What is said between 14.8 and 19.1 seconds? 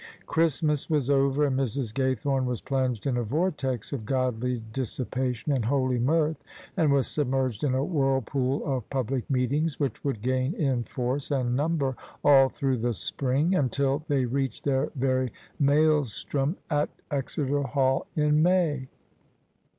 very mael strom at Exeter Hall in May.